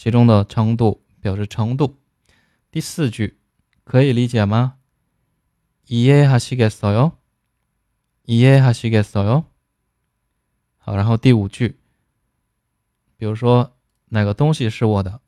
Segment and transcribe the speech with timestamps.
[0.00, 1.98] 其中的程度表示程度。
[2.70, 3.38] 第四句
[3.84, 4.76] 可以理解吗？
[5.88, 7.12] 이해하시겠어 요？
[8.24, 9.44] 이해하시겠어 요？
[10.78, 11.78] 好，然后第五句，
[13.16, 13.76] 比如说
[14.10, 15.20] 哪个东西是我的？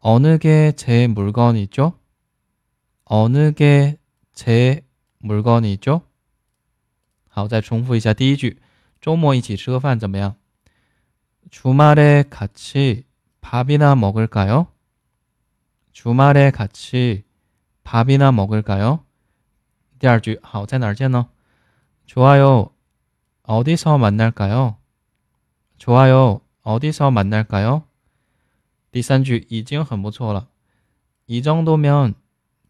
[0.00, 1.94] 어느게제물건이 죠？
[3.04, 6.02] 어느게제물건이 죠？
[7.28, 8.60] 好，再重复一下第一句，
[9.00, 10.36] 周末一起吃个饭怎么样？
[11.50, 13.04] 주말에같이
[13.40, 14.66] 밥이나 먹을까요?
[15.92, 17.24] 주말에 같이
[17.84, 19.04] 밥이나 먹을까요?
[19.98, 21.28] 第二句好在哪儿见呢?
[22.06, 22.70] 좋아요.
[23.42, 24.76] 어디서 만날까요?
[25.78, 26.40] 좋아요.
[26.62, 27.84] 어디서 만날까요?
[28.92, 30.48] 第三句已经很不错了.
[31.26, 32.14] 이 정도면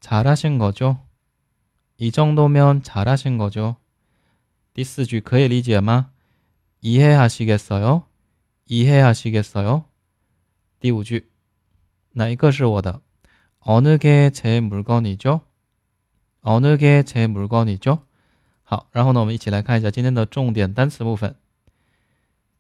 [0.01, 1.01] 잘하신 거죠?
[1.97, 3.77] 이 정도면 잘하신 거죠?
[4.75, 6.11] 第四句可以理解吗?
[6.81, 8.05] 이해하시겠어요?
[8.67, 9.85] 이해하시겠어요?
[10.81, 11.31] 第五句，
[12.13, 13.01] 哪一个是我的？
[13.61, 15.41] 어느게제물건이 죠？
[16.43, 18.01] 어느게제물건이 죠？
[18.63, 21.37] 好，然后呢，我们一起来看一下今天的重点单词部分。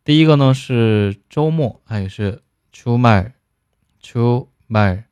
[0.04, 3.32] 第一个呢是周末，还有是주 말，
[4.00, 5.04] 주 말，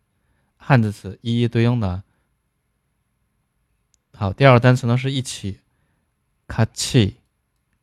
[0.57, 2.03] 汉字词一一对应的。
[4.13, 5.59] 好，第二个单词呢是一起，
[6.47, 7.15] 같이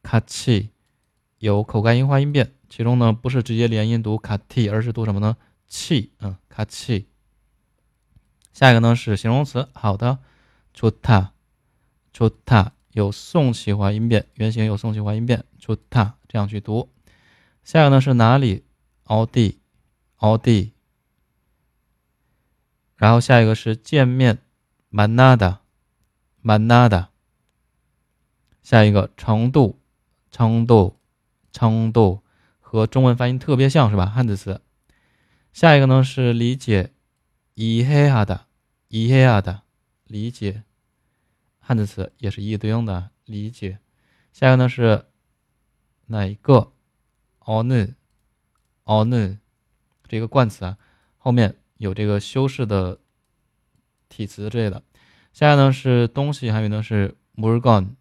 [0.02, 0.70] 같이
[1.40, 2.54] 有口干音化音变。
[2.70, 5.38] 其中呢，不是直接连音读卡 t，而是读什么呢？
[5.68, 7.08] 气，嗯，卡气。
[8.54, 10.20] 下一个呢是形容词，好的，
[10.74, 11.30] 좋 다，
[12.14, 16.90] 좋 다， 有送气化音变，原型有送气化音变，좋 다， 这样去读。
[17.64, 18.64] 下一个呢是哪里？
[19.06, 19.58] 어 디，
[20.18, 20.72] 어 디。
[22.96, 24.40] 然后下一个是见面，
[24.92, 25.60] 만나 다，
[26.44, 27.08] 만나 다。
[28.62, 29.80] 下一个程度，
[30.30, 30.98] 程度，
[31.52, 32.22] 程度。
[32.76, 34.06] 和中文发音特别像是吧？
[34.06, 34.62] 汉字词。
[35.54, 36.92] 下一个呢是理解，
[37.56, 38.42] 이해하 다，
[38.90, 39.62] 이해하 다，
[40.06, 40.64] 理解。
[41.60, 43.80] 汉字词也是一一对应的理解。
[44.34, 45.06] 下一个呢是
[46.08, 46.72] 哪一个？
[47.40, 47.96] 어느어
[48.86, 49.38] 느，
[50.08, 50.78] 这个冠词啊，
[51.18, 53.00] 后面有这个修饰的
[54.10, 54.84] 体词之类的。
[55.34, 57.96] 下一个呢是东西，还有呢是물 건，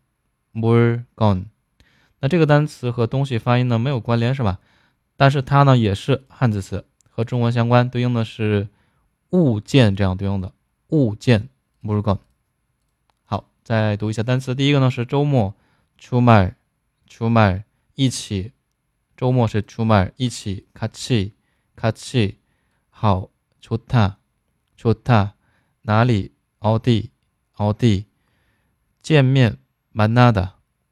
[0.53, 1.47] 물 건。
[2.20, 4.60] 那这个单词和东西发音呢没有关联是吧？
[5.18, 8.68] 但是它呢也是汉字词和中文相关对应的是
[9.30, 10.54] 物件这样对应的
[10.90, 11.50] 物件
[11.84, 12.20] Morgan，
[13.26, 15.54] 好再读一下单词第一个呢是周末
[15.98, 16.56] 出门儿
[17.08, 17.64] 出门
[17.96, 18.52] 一起。
[19.18, 21.32] 周末是出门一起咔嚓
[21.74, 22.36] 咔嚓
[22.90, 23.30] 好
[23.62, 24.18] 出摊
[24.76, 25.32] 出摊
[25.84, 27.12] 哪里？audi
[27.56, 28.04] audi
[29.02, 29.58] 见面
[29.94, 30.50] manada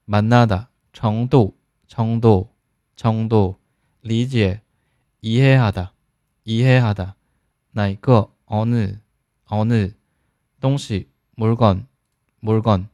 [0.08, 1.29] manada 나 다， 만나 다。
[1.29, 1.55] 程度，
[1.87, 2.49] 程度，
[2.97, 3.57] 程度，
[4.03, 4.63] 理解，
[5.21, 5.93] 이해하 다，
[6.45, 7.15] 이해하 다，
[7.73, 8.99] 哪个，어느어
[9.65, 9.93] 느，
[10.61, 11.87] 东西，물 건，
[12.41, 12.89] 물 건。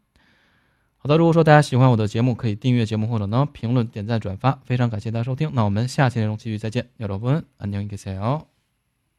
[0.99, 5.51] 好的，如果说大家喜欢我的节目，可以订阅节目或者呢评论、点赞、转发，非常感谢大家收听。
[5.55, 8.47] 那我们下期内容继续再见，여러분안녕히계세 요。